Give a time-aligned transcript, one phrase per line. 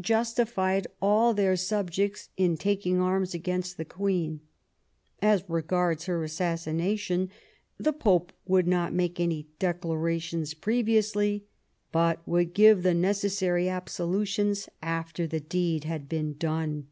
[0.00, 4.40] justified all her subjects in taking arms against the Queen;
[5.22, 7.30] as regards her assassina tion,
[7.78, 11.44] the Pope would not make any declaration previously,
[11.92, 16.88] but would give the necessary absolutions after the deed had been done.